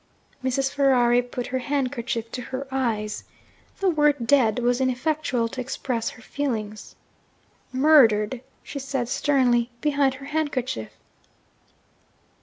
Mrs. 0.43 0.73
Ferrari 0.73 1.21
put 1.21 1.45
her 1.53 1.59
handkerchief 1.59 2.31
to 2.31 2.41
her 2.41 2.67
eyes. 2.71 3.23
The 3.81 3.87
word 3.91 4.25
'dead' 4.25 4.57
was 4.57 4.81
ineffectual 4.81 5.47
to 5.49 5.61
express 5.61 6.09
her 6.17 6.23
feelings. 6.23 6.95
'Murdered!' 7.71 8.41
she 8.63 8.79
said 8.79 9.07
sternly, 9.09 9.69
behind 9.81 10.15
her 10.15 10.25
handkerchief. 10.25 10.91